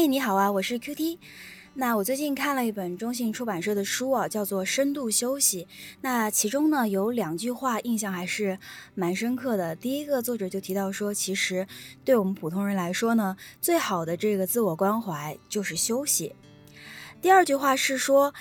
[0.00, 1.18] 嘿，你好啊，我是 Q T。
[1.74, 5.64] 那我最近看了一本中信出版社的书啊，叫做《深度休息》。
[6.02, 8.60] 那其中呢有两句话印象还是
[8.94, 9.74] 蛮深刻的。
[9.74, 11.66] 第一个作者就提到说，其实
[12.04, 16.32] 对我们普通人来说呢，最好的这个自我关怀就是休息。
[17.20, 18.32] 第二句话是说，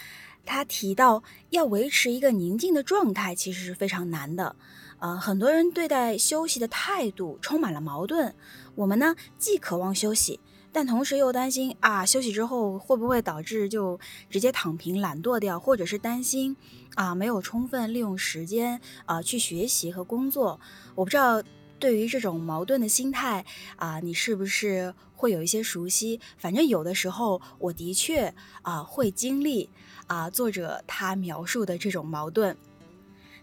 [0.46, 4.56] 他提到要维持一个宁静的状态，其实是非常难的。
[5.00, 8.36] 呃，很多人对待休息的态度充满了矛盾。
[8.76, 10.40] 我们呢，既渴望休息。
[10.78, 16.56] 但同时又担心啊，休息之后会不会导致就直接躺平、懒惰掉，或者是担心
[16.94, 20.60] 啊没有充分利用时间啊去学习和工作？
[20.94, 21.42] 我不知道
[21.80, 23.44] 对于这种矛盾的心态
[23.78, 26.20] 啊，你是不是会有一些熟悉？
[26.38, 28.32] 反正有的时候我的确
[28.62, 29.72] 啊会经历
[30.06, 32.56] 啊作者他描述的这种矛盾。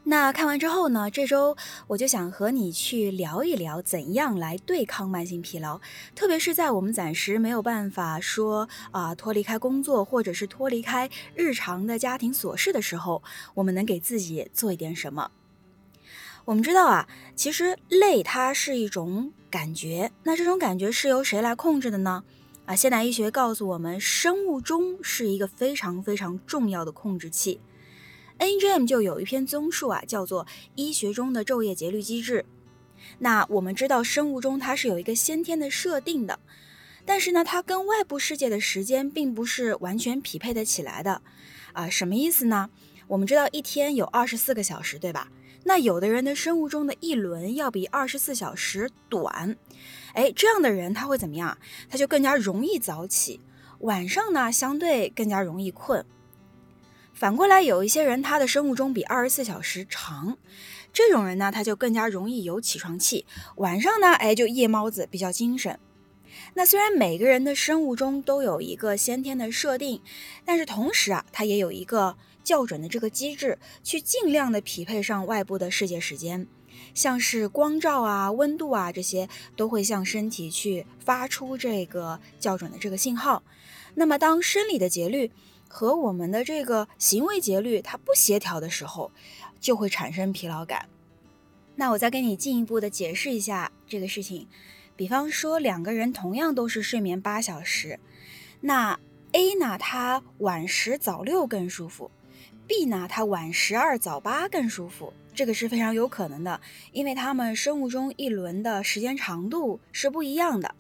[0.07, 1.11] 那看完之后呢？
[1.11, 5.81] 这周我就想和你去聊一聊，怎样来对抗慢性疲劳，
[6.15, 13.23] 特别是在我们暂时没有办法说啊脱离开工作，或者是脱离开日常的家庭琐事的时候，
[13.55, 15.31] 我们能给自己做一点什么？
[16.45, 22.23] 我们知道啊，其实累它是一种感觉，那这种感觉是由谁来控制的呢？
[22.67, 27.59] 啊，现代医学告诉我们，生物钟是一个非常非常重要的控制器。
[28.39, 32.45] NGM 就有一篇综述啊，叫做《医学中的昼夜节律机制》。
[33.19, 36.41] 那我们知道，生物钟它是有一个先天的设定的，
[37.05, 41.23] 但是呢，它跟外部世界的时间并不是完全匹配的起来的。
[41.73, 42.71] 啊，什么意思呢？
[43.07, 45.29] 我们知道一天有二十四个小时，对吧？
[45.65, 49.57] 那有的人的生物钟的一轮要比二十四小时短，
[50.13, 51.57] 哎，这样的人他会怎么样？
[51.89, 53.41] 他就更加容易早起，
[53.81, 56.05] 晚上呢相对更加容易困。
[57.15, 60.37] 反过来，有一些人他的生物钟比二十四小时长，
[60.93, 63.25] 这种人呢，他就更加容易有起床气，
[63.57, 65.79] 晚上呢，哎，就夜猫子，比较精神。
[66.55, 70.03] 那虽然每个人的生物钟都有一个先天的设定，
[70.45, 76.49] 但是同时啊，它也有一个校准的这个机制，去尽量的匹配上外部的世界时间，
[76.95, 83.45] 像是光照啊、温度啊这些，都会向身体去发出这个校准的这个信号。
[83.95, 85.31] 那么当生理的节律。
[85.75, 89.11] 和我们的这个行为节律它不协调的时候，
[89.59, 90.89] 就会产生疲劳感。
[91.75, 94.47] 那我再给你进一步的解释一下这个事情。
[94.95, 97.99] 比方说，两个人同样都是睡眠八小时，
[98.61, 98.97] 那
[99.33, 102.09] A 呢，他晚十早六更舒服
[102.69, 105.13] ；B 呢，他晚十二早八更舒服。
[105.35, 106.61] 这个是非常有可能的，
[106.93, 110.73] 因为他们生物钟一轮的时间长度是不一样的。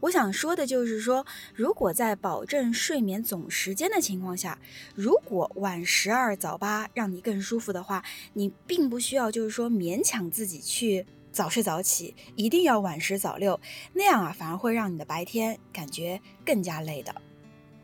[0.00, 4.58] 我想说的就是说，如果在保证睡眠总时间的情况下，
[4.94, 13.60] 如果晚十二早八让你更舒服的话，你并不需要就是说勉强自己去早睡早起，一定要晚十早六，
[13.92, 17.14] 那样啊反而会让你的白天感觉更加累的。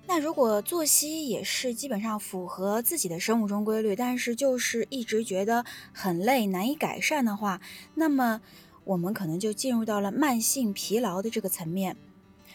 [0.06, 7.60] 那如果作息也是基本上符合自己的生物钟规律，但是就是一直觉得很累，难以改善的话，
[7.94, 8.40] 那么。
[8.88, 11.94] 我们可能就进入到了慢性疲劳的这个层面。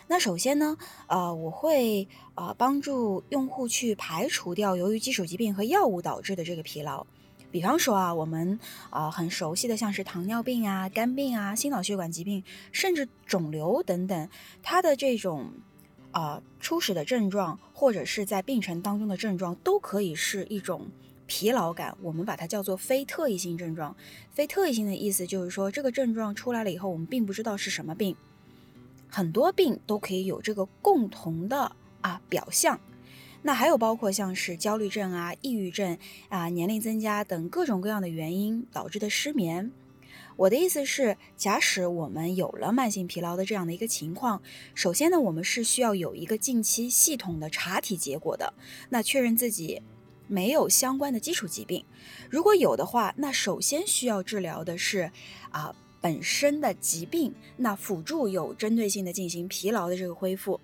[0.08, 7.06] 那首先呢，呃，我会呃帮助用户去排除掉由于基础疾病和药物导致的这个疲劳。
[7.52, 14.28] 比方说啊，我们啊很熟悉的像是糖尿病啊、肝病啊、心脑血管疾病，甚至肿瘤等等，
[14.64, 15.52] 它的这种
[16.10, 20.88] 啊初始的症状或者是在病程当中的症状，都可以是一种。
[21.26, 23.96] 疲劳感，我们把它叫做非特异性症状。
[24.32, 28.16] 非特异性的意思就是说，这个症状出来了以后，我们并不知道是什么病。
[29.08, 32.80] 很多病都可以有这个共同的啊表象。
[33.42, 35.98] 那还有包括像是焦虑症啊、抑郁症
[36.30, 39.72] 啊、年龄增加等各种各样的原因导致的失眠。
[40.36, 44.42] 我的意思是，假使我们有了慢性疲劳的这样的一个情况，
[44.74, 48.54] 首先呢，我们是需要有一个近期系统的查体结果的，
[48.90, 49.82] 那确认自己。
[50.28, 51.86] 没有相关的基础疾病，
[52.30, 55.12] 如果有的话，那首先需要治疗的是
[55.52, 60.60] 啊本身的疾病，那辅助有针对性的进行疲劳的这个恢复。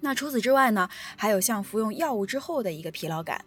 [0.00, 3.44] 那除此之外呢，还有像服用药物之后的一个疲劳感。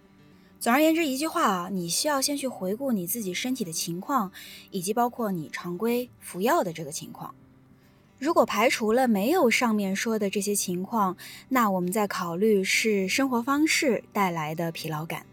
[0.60, 4.32] 总而言之，一句话啊，你需要先去回顾你自己身体的情况，
[4.72, 7.36] 以及包括你常规服药的这个情况。
[8.20, 11.16] 如果排除了没有上面说的这些情况，
[11.50, 15.28] 那我们再考虑是生活方式带来的疲劳感，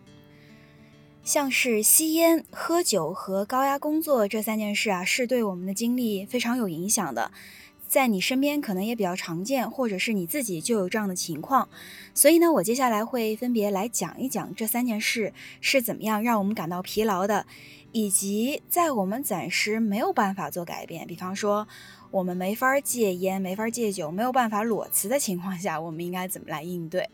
[1.22, 7.31] 像是吸烟、喝酒和高压工作这三件事啊，是对我们的精力非常有影响的。
[7.88, 11.69] 在你身边可能也比较常见，或者是你自己就有这样的情况。
[12.12, 15.32] 所以呢，我接下来会分别来讲一讲这三件事
[15.62, 17.46] 是怎么样让我们感到疲劳的，
[17.92, 21.66] 以及在我们暂时没有办法做改变，比方说。
[22.14, 27.11] 我们没法戒烟，没法戒酒，没有办法裸辞的情况下，我们应该怎么来应对？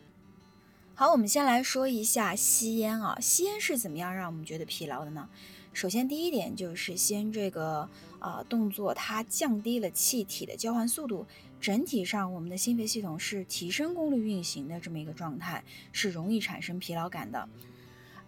[0.94, 5.30] 好，我们先来说一下吸烟啊，吸烟是怎么样让我们觉得疲劳的呢？
[5.72, 7.88] 首先，第一点就是吸烟这个
[8.18, 11.26] 啊动作，它降低了气体的交换速度，
[11.58, 17.48] 整体上我们的心肺系统是提升功率运行的这么一个状态，是容易产生疲劳感的。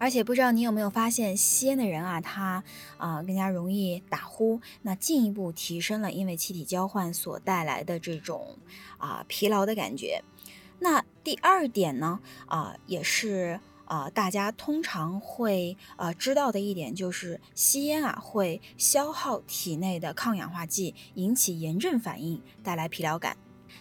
[0.02, 2.64] 而且不知道你有没有发现，吸烟的人啊，他
[2.96, 8.58] 啊更加容易打呼，那进一步提升了因为气体交换所带来的这种
[8.98, 10.24] 啊疲劳的感觉。
[10.80, 23.36] 那第二点呢，啊也是啊大家通常会啊知道的一点，就是吸烟啊会消耗体内的抗氧化剂，引起炎症反应，带来疲劳感。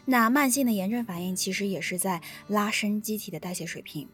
[0.06, 4.08] 那慢性的炎症反应其实也是在拉伸机体的代谢水平。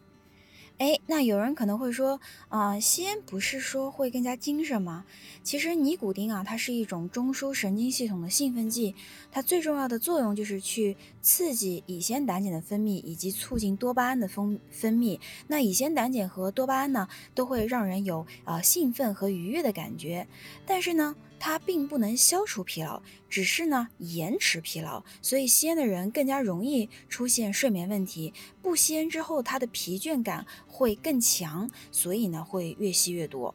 [0.78, 5.04] 哎，那有人可能会说，啊，吸烟不是说会更加精神吗？
[5.42, 8.94] 其实尼古丁啊，它是一种中枢神经系统的兴奋剂，
[9.32, 15.18] 它最重要的作用就是去刺激乙酰胆碱的分泌，以及促进多巴胺的分分泌。
[15.48, 20.28] 那乙酰胆碱和多巴胺呢，都会让人有啊兴奋和愉悦的感觉，
[20.64, 21.16] 但是呢。
[21.38, 28.34] 它并不能消除疲劳，只是呢延迟疲劳，所以吸烟的人更加容易出现睡眠问题。
[28.60, 33.54] 不吸烟之后，他的疲倦感会更强，所以呢会越吸越多。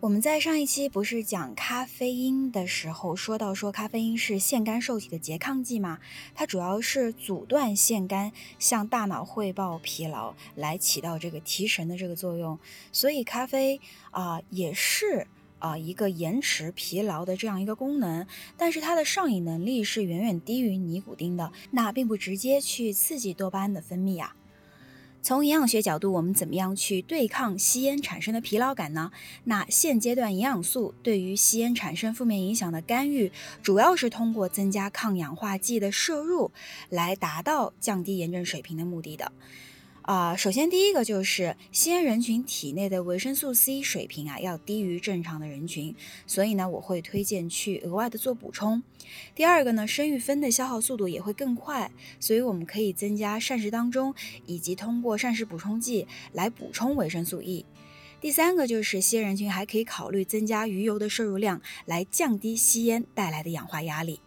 [0.00, 6.00] 我们在上一期不是讲咖啡因的时候说到，说咖啡因是腺苷受体的拮抗剂吗？
[6.34, 12.58] 它主要是阻断腺苷向大脑汇报疲劳，来起到这个提神的这个作用。
[12.90, 13.80] 所以咖啡
[14.10, 15.28] 啊也是。
[15.62, 18.26] 啊，一个延迟疲劳的这样一个功能，
[18.56, 24.34] 但是它的上瘾能力是远远低于尼古丁的，那并不直接去刺激多巴胺的分泌啊。
[25.22, 29.12] 从营养学角度，我们怎么样去对抗吸烟产生的疲劳感呢？
[29.44, 33.30] 那现阶段营养素对于吸烟产生负面影响的干预，
[33.62, 36.50] 主要是通过增加抗氧化剂的摄入，
[36.88, 39.30] 来达到降低炎症水平的目的的。
[40.02, 45.94] 啊，首先第一个就是吸烟人群体内的维生素 C 水平啊要低于正常的人群，
[46.26, 48.82] 所以呢我会推荐去额外的做补充。
[49.36, 54.12] 第二个呢，生育酚的消耗速度也会更快，所以我们可以增加膳食当中，
[54.46, 57.64] 以及通过膳食补充剂来补充维生素 E。
[58.20, 64.18] 第三个就是吸烟人群还可以考虑增加鱼油的摄入量，来降低吸烟带来的氧化压力。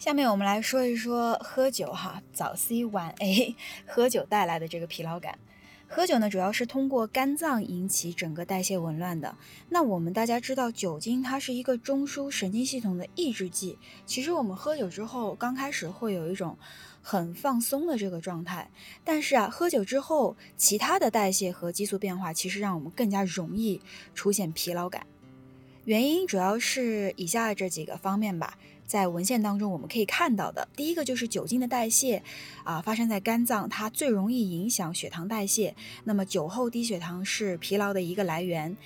[0.00, 3.54] 下面我们来说一说喝酒哈，早 C 晚 A，
[3.86, 5.38] 喝酒带来的这个疲劳感。
[5.86, 9.36] 喝酒呢，主要是通过肝脏引起整个代谢紊乱的。
[9.68, 13.76] 那我们大家知道，酒精它是一个中枢神经系统的抑制剂。
[14.06, 16.56] 其实我们喝酒之后，刚开始会有一种
[17.02, 18.70] 很放松的这个状态，
[19.04, 23.82] 但是啊，喝酒之后，其他的代谢和激素变化，其实让我们更加容易
[24.14, 25.06] 出现疲劳感。
[25.84, 28.56] 原因主要是以下这几个方面吧。
[28.90, 32.24] 在文献当中，我们可以看到的，第一个就是酒精的代谢，
[32.64, 35.76] 啊，发生在肝脏，它最容易影响血糖代谢。
[36.02, 38.76] 那么酒后低血糖是疲劳的一个来源。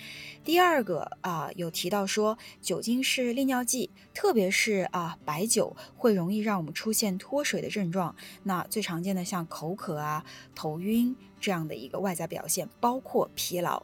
[0.44, 8.14] 第二个啊，有提到说酒精是利尿剂，特别是啊白酒会容易让我们出现脱水的症状。
[8.42, 10.23] 那最常见的像口渴啊、
[10.54, 13.82] 头晕这样的一个外在表现，包括疲劳。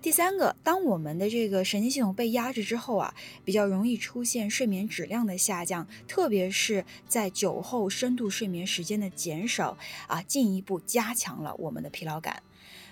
[0.00, 12.42] 第三个，当我们的这个神经系统被压制之后啊，比较容易出现睡眠质量的下降，特别是在酒后深度睡眠时间的减少啊，进一步加强了我们的疲劳感。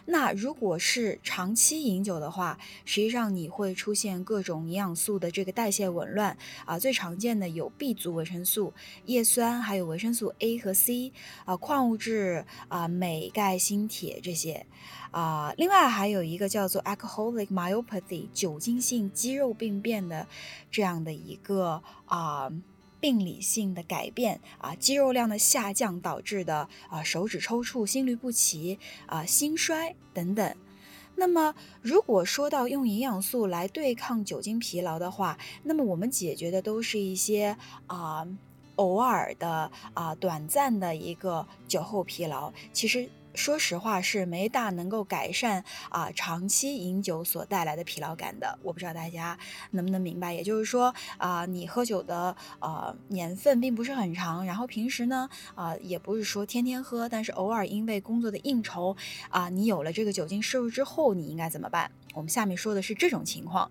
[0.06, 6.78] 那如果是长期饮酒的话，实际上你会出现各种营养素的这个代谢紊乱啊。
[6.78, 8.72] 最常见的有 B 族维生素、
[9.04, 11.12] 叶酸，还有维生素 A 和 C
[11.44, 14.64] 啊，矿物质啊，镁、钙、锌、铁这些
[15.10, 15.52] 啊。
[15.56, 20.26] 另外还有一个叫做 alcoholic myopathy 酒精性肌肉病变的
[20.70, 22.50] 这样的一个啊。
[23.00, 30.56] 病理性的改变啊，肌肉量的下降导致的啊手指抽搐、心律不齐啊、心衰等等。
[31.14, 38.26] 那么，如果说到用营养素来对抗酒精疲劳的话，那么我们解决的都是一些啊
[38.76, 42.52] 偶尔的啊短暂的一个酒后疲劳。
[42.72, 43.08] 其实。
[43.36, 48.58] 说实话是没大能够改善啊长期饮酒所带来的疲劳感的。
[48.62, 49.38] 我不知道大家
[49.70, 58.96] 能不能明白，也就是说啊，你喝酒的呃年份并不是很长，然后平时呢啊也不是说天天喝，但是偶尔因为工作的应酬
[59.28, 61.90] 啊，你有了这个酒精摄入之后，你应该怎么办？
[62.14, 63.70] 我们下面说的是这种情况。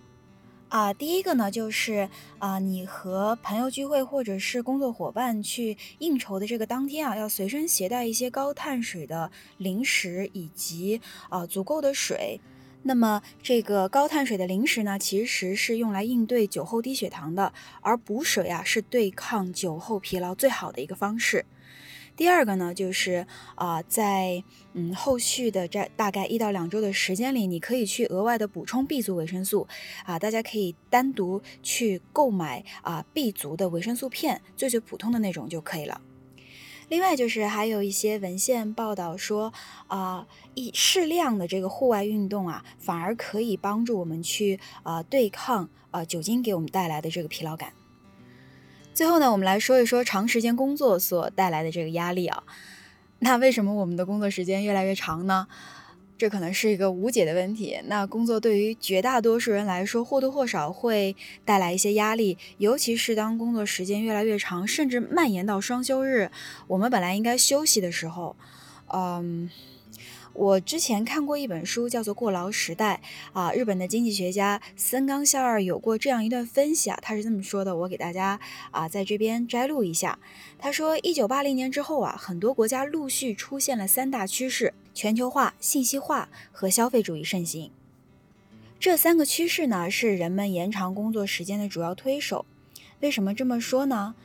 [0.70, 12.42] 啊，第一个呢，就是啊，你和朋友聚会或者是工作伙伴去应酬的这个当天啊，要随身携带一些高碳水的零食以及啊足够的水。
[12.82, 21.46] 那么这个高碳水的零食呢，其实是用来应对酒后低血糖的，而补水啊是对抗酒后疲劳最好的一个方式。
[22.16, 24.44] 第二个呢，就是啊，在
[24.74, 29.68] 嗯后续的这大概一到两周的时间里，你可以去额外的补充 B 族维生素
[30.06, 36.00] 啊，大家可以单独去购买啊 B 族的维生素片，最最普通的那种就可以了。
[36.88, 39.52] 另外就是还有一些文献报道说
[39.88, 47.74] 啊，一适量的这个户外运动啊，反而可以帮助我们去啊对抗啊酒精给我们带来的这个疲劳感。
[48.96, 52.42] 最后呢，我们来说一说长时间工作所带来的这个压力啊。
[53.20, 55.48] 那为什么我们的工作时间越来越长呢？
[56.18, 57.78] 这可能是一个无解的问题。
[57.88, 66.32] 那工作对于绝大多数人来说，或多或少会带来一些压力，尤其是当工作时间越来越长，甚至蔓延到双休日，
[66.68, 68.38] 我们本来应该休息的时候，
[68.94, 69.50] 嗯。
[70.36, 73.00] 我之前看过一本书，叫做《过劳时代》
[73.40, 78.38] 啊，日本的经济学家森冈孝二有过这样一段分析啊，他是这么说的，我给大家
[78.72, 80.20] 啊在这边摘录一下。
[80.60, 87.72] 他说，一九八零年之后啊，很多国家陆续出现了三大趋势：全球化、信息化和消费主义盛行。
[88.78, 92.46] 这三个趋势呢，是人们延长工作时间的主要推手。
[93.00, 94.16] 为什么这么说呢？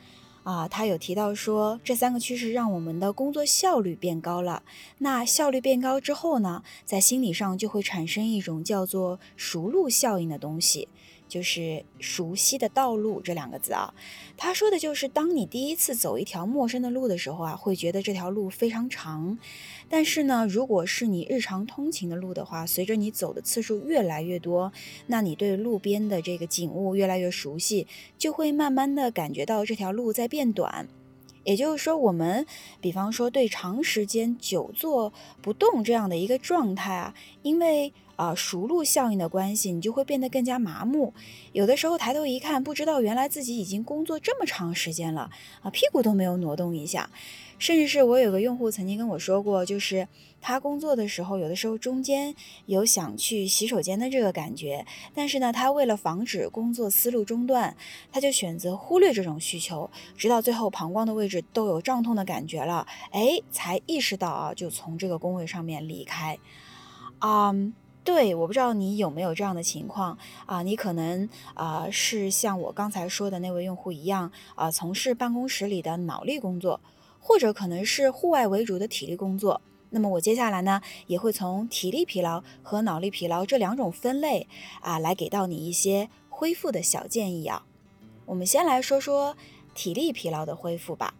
[0.43, 4.63] 啊，他有提到说，这三个趋势让我们的工作效率变高了。
[4.97, 10.87] 那效率变高之后呢，在心理上就会产生一种叫做熟路效应的东西。
[11.31, 13.93] 就是熟悉的道路这两个字啊，
[14.35, 19.39] 他说的就是当你第一次走一条陌生的路的时候啊，会觉得这条路非常长。
[19.87, 24.73] 但是呢，如果是你日常通勤的路的话，随着你走的次数越来越多，
[25.07, 30.89] 那你对路边的这个景物越来越熟悉，就会慢慢的感觉到这条路在变短。
[31.45, 32.45] 也就是说，我们
[32.81, 37.93] 比方说对长时间久坐不动这样的一个状态啊，因为。
[38.21, 41.11] 啊，熟路效应的关系，你就会变得更加麻木。
[41.53, 45.31] 有的时候抬头一看，不知道原来自己已经工作这么长时间了
[45.63, 47.09] 啊，屁股都没有挪动一下。
[47.57, 50.07] 甚至是我有个用户曾经跟我说过，就是
[50.39, 52.35] 他工作的时候，有的时候中间
[52.67, 54.85] 有想去洗手间的这个感觉，
[55.15, 57.75] 但是呢，他为了防止工作思路中断，
[58.11, 66.37] 他就选择忽略这种需求，直到最后膀胱的位置都有胀痛的感觉了，哎，才意识到啊，就从这个工位上面离开。
[67.17, 67.51] 啊。
[68.03, 70.17] 对，我不知道你有没有这样的情况
[70.47, 70.63] 啊？
[70.63, 76.81] 你可能啊是像我刚才说的那位用户一样啊，从事办公室里的脑力工作，
[77.19, 79.61] 或者可能是户外为主的体力工作。
[79.91, 84.47] 那么我接下来呢，也会从体力疲劳和脑力疲劳这两种分类
[84.81, 87.65] 啊，来给到你一些恢复的小建议啊。
[88.25, 89.37] 我们先来说说
[89.75, 91.13] 体力疲劳的恢复吧。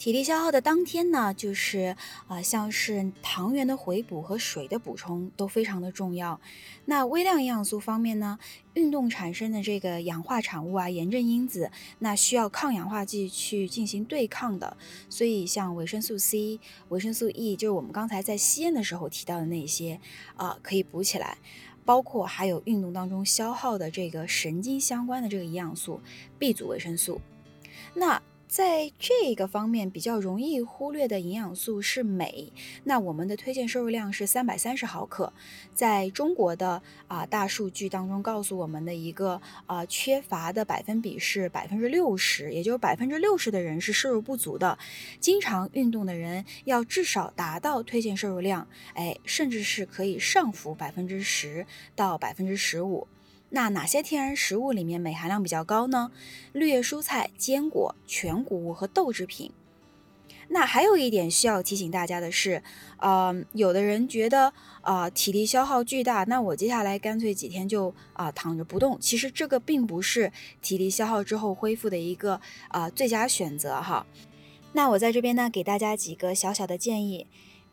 [0.00, 1.94] 体力消耗的当天呢，就是
[2.26, 6.40] 啊，像是糖原的回补和水的补充都非常的重要。
[6.86, 8.38] 那微量营养素方面呢，
[8.72, 14.74] 运动产生的这个氧化产物啊，炎症因子，那需要抗氧化剂去进行对抗的。
[15.10, 20.00] 所以像维生素 C、维生素 E，就是我们刚才在吸烟的时候提到的那些
[20.36, 21.36] 啊，可以补起来。
[21.84, 26.00] 包括还有运动当中消耗的这个神经相关的这个营养素
[26.38, 27.20] B 族维生素。
[27.92, 32.52] 那在这个方面比较容易忽略的营养素是镁，
[32.82, 35.32] 那我们的推荐摄入量是三百三十毫克。
[35.72, 44.76] 在中国的啊大数据当中告诉我们的一个啊缺乏的百分比是百分之六十，也就是百分之六十的人是摄入不足的。
[45.20, 51.64] 经常运动的人要至少达到推荐摄入量，哎，甚至是可以上浮百分之十
[51.94, 53.06] 到百分之十五。
[53.50, 56.10] 那哪些天然食物里面镁含量比较高呢？
[56.52, 59.52] 绿叶蔬菜、坚果、全谷物和豆制品。
[60.52, 62.62] 那还有一点需要提醒大家的是，
[62.98, 68.98] 呃，有的人觉得啊体力消耗巨大，那我接下来干脆几天就啊躺着不动。
[69.00, 74.04] 其实这个并不是体力消耗之后恢复的一个啊最佳选择哈。
[74.72, 77.26] 那我在这边呢给大家几个小小的建议。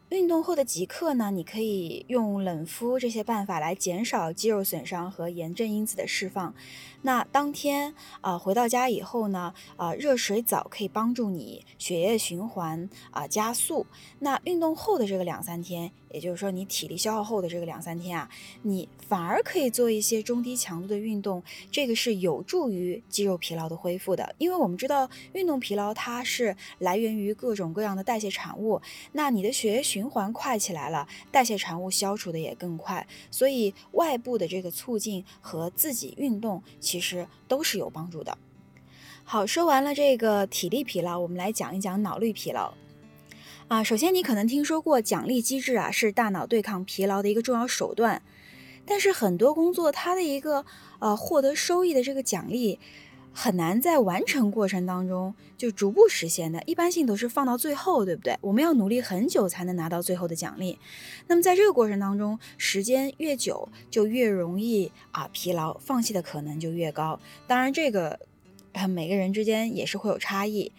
[0.10, 6.54] 运动后的即刻呢，你可以用冷敷这些办法来减少肌肉损伤和炎症因子的释放。
[7.02, 13.86] 那当天啊回到家以后呢，啊热水澡可以帮助你血液循环啊加速。
[14.20, 18.30] 那运动后的这个两三天，也就是说你体力消耗后的这个两三天啊，
[18.64, 24.36] 你反而可以做一些中低强度的运动，这个是有助于肌肉疲劳的恢复的。
[24.38, 38.38] 因为我们知道运动疲劳它是来源于各种各样的代谢产物，那你的血液循环快起来了，代谢产物消除的也更快，所以外部的这个促进和自己运动其实都是有帮助的。
[39.24, 42.74] 好，说完了这个体力疲劳，我们来讲一讲脑力疲劳。
[43.68, 48.22] 啊，首先你可能听说过奖励机制啊，是大脑对抗疲劳的一个重要手段，
[48.86, 50.66] 但是很多工作它的一个
[51.00, 52.80] 呃获得收益的这个奖励。
[53.40, 58.36] 很难在完成过程当中就逐步实现的，一般性都是放到最后，对不对？
[58.42, 60.80] 我们要努力很久才能拿到最后的奖励。
[61.28, 67.20] 那么在这个过程当中，时间越久就越容易啊疲劳，放弃的可能就越高。
[67.46, 68.20] 当然，这个
[68.90, 70.72] 每个人之间也是会有差异。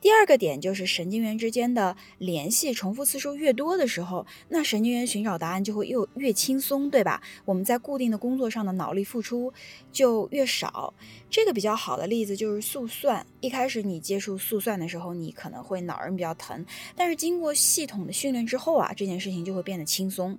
[0.00, 7.20] 第二个点就是神经元之间的联系重复次数越多的时候，那神经元寻找答案就会又越轻松，对吧？
[7.44, 9.52] 我们在固定的工作上的脑力付出
[9.90, 10.94] 就越少。
[11.28, 13.26] 这个比较好的例子就是速算。
[13.40, 20.38] 一开始你接触速算的时候，你可能会脑仁比较疼，但是经过系统的训练之后啊，这件事情就会变得轻松。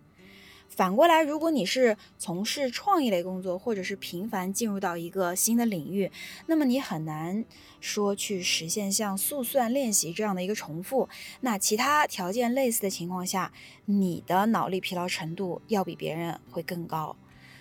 [0.69, 6.11] 反过来，如果你是从事创意类工作，或者是频繁进入到一个新的领域，
[6.45, 7.43] 那么你很难
[7.79, 11.09] 说去实现像速算练习这样的一个重复。
[11.41, 13.51] 那其他条件类似的情况下，
[13.85, 17.15] 你的脑力疲劳程度要比别人会更高。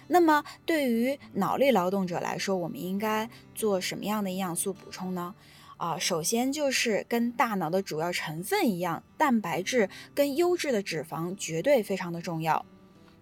[0.08, 5.34] 那么对于脑力劳动者来说，我们应该做什么样的营养素补充呢？
[5.78, 12.64] 啊，首先就是跟大脑的主要成分一样，蛋白质跟优质的脂肪绝对非常的重要。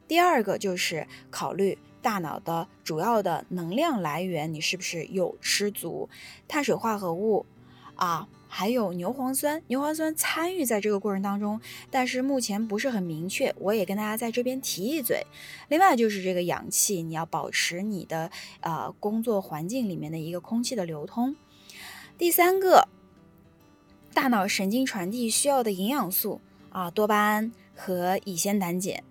[0.06, 6.08] 第二个就是考虑大脑的主要的能量来源，你是不是有吃足
[6.46, 7.46] 碳水化合物
[7.96, 8.28] 啊？
[8.46, 13.52] 还有牛磺酸，牛磺酸参与在这个过程当中，但是目前不是很明确。
[13.58, 15.26] 我也跟大家在这边提一嘴。
[15.68, 18.30] 另外就是这个氧气，你要保持你的
[18.60, 21.34] 呃工作环境里面的一个空气的流通。
[22.16, 22.86] 第三个，
[24.12, 29.02] 大脑神经传递需要的营养素啊，多巴胺和乙酰胆碱。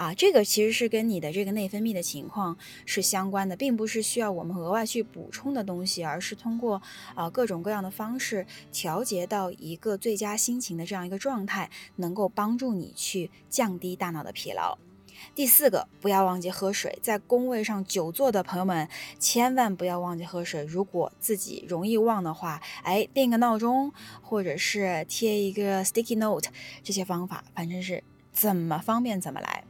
[0.00, 6.80] 啊，这个其实是跟你的这个内分泌的情况是相关的，并不是需要我们额外去补充的东西，而是通过
[7.14, 14.78] 啊各种各样的方式调节到一个最佳心情的这样一个状态，能够帮助你去降低大脑的疲劳。
[15.34, 20.64] 第四个，不要忘记喝水，在工位上久坐的朋友们千万不要忘记喝水。
[20.64, 26.48] 如果自己容易忘的话，哎，定个闹钟，或者是贴一个 sticky note，
[26.82, 29.64] 这些方法反正是怎么方便怎么来。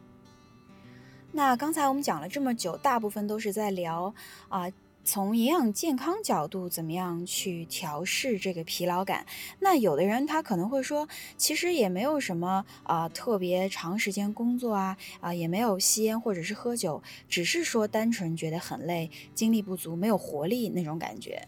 [1.33, 4.13] 那刚才我们讲了这么久，大部分都是在聊
[4.49, 4.69] 啊，
[5.03, 9.25] 从营养健康角度怎么样去调试这个疲劳感。
[9.59, 21.47] 那有的人他可能会说，其实也没有什么啊，特别长时间工作啊，啊也没有吸烟或者是喝酒，只是说单纯觉得很累，精力不足，没有活力那种感觉。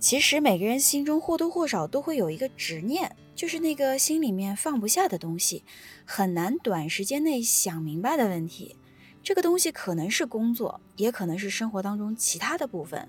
[0.00, 5.64] 其实每个人心中或多或少都会有一个执念，就是那个心里面放不下的东西，
[6.04, 8.76] 很难短时间内想明白的问题。
[9.22, 13.08] 这个东西可能是工作，也可能是生活当中其他的部分。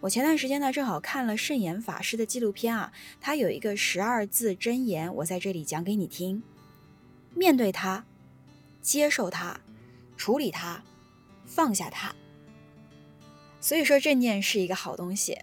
[0.00, 6.42] 我前段时间呢，正好看了圣严法师的纪录片啊，他有一个十二字真言，我在这里讲给你听：
[7.34, 8.04] 面对它，
[8.82, 9.58] 接受它，
[10.16, 10.82] 处理它，
[11.46, 12.14] 放下它。
[13.60, 15.38] 所以说，正念是一个好东西。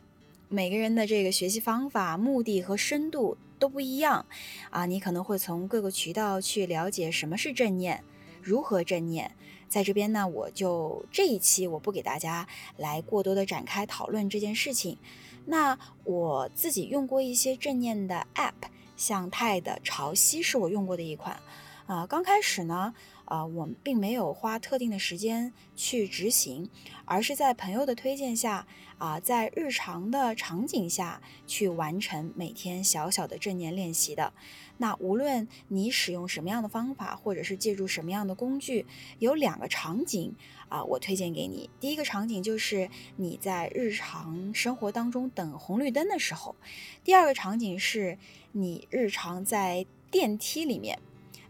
[0.54, 4.26] 每个人的这个学习方法、目的和深度都不一样
[4.70, 4.86] 啊！
[4.86, 8.04] 你可能会从各个渠道去了解什么是正念，
[8.42, 9.32] 如何正念。
[9.70, 14.98] 在这边呢，我就这一期我不给大家来过多的展开讨论这件事情。
[15.46, 18.52] 那我自己用过一些正念的 App，
[18.98, 21.40] 像泰的潮汐是我用过的一款
[21.88, 22.06] 啊。
[22.06, 22.94] 刚开始呢。
[23.32, 26.70] 啊，我们并没有花特定的时间去执行，
[27.06, 28.68] 而是在朋友的推荐下，
[28.98, 34.34] 啊，在日常的场景下去完成每天小小的正念练习的。
[34.80, 38.86] 那无论你使用什么样的方法，或者是借助什么样的工具，
[39.20, 40.36] 有两个场景
[40.68, 41.70] 啊，我推荐给你。
[41.80, 46.54] 第一个场景就是你在日常生活当中等红绿灯的时候；
[47.02, 48.18] 第二个场景是
[48.52, 51.00] 你日常在电梯里面。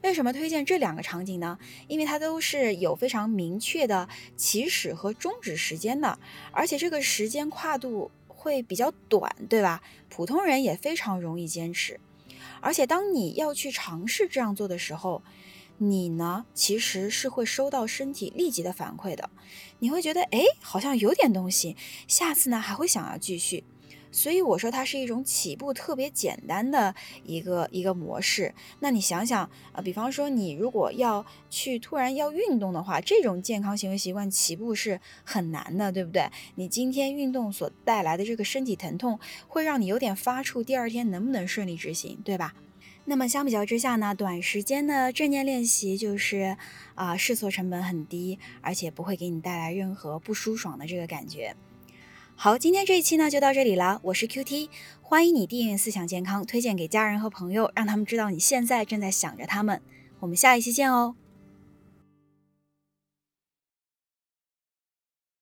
[0.01, 1.59] 为什么推荐这两个场景呢？
[1.87, 6.17] 因为它都是有非常明确的起始和终止时间的，
[6.51, 9.81] 而且这个时间跨度会比较短，对吧？
[10.09, 11.99] 普通人也非常容易坚持。
[12.59, 15.21] 而且当你要去尝试这样做的时候，
[15.77, 19.29] 你呢其实是会收到身体立即的反馈的，
[19.79, 23.63] 你会觉得哎，好像有点东西，下次呢还会想要继续。
[24.11, 26.93] 所以我说它是一种起步特别简单的
[27.23, 28.53] 一个一个模式。
[28.79, 36.29] 那你想想啊，比方说你如果要去突然要运动的话，这种健康行为习惯起步是很难的，对不对？
[36.55, 42.53] 你今天运动所带来的这个身体疼痛，会让你有点发怵，第二天能不能顺利执行，对吧？
[43.05, 46.55] 那么相比较之下呢，短时间的正念练习就是
[46.93, 51.55] 啊试错成本很低，而且不会给你带来任何不舒爽的这个感觉。
[52.43, 54.01] 好，今天这一期呢就到这里了。
[54.05, 54.69] 我是 Q T，
[55.03, 59.79] 欢迎你订阅思想健康，推荐给家人和朋友，让他们知道你现在正在想着他们。
[60.21, 61.13] 我们下一期见哦。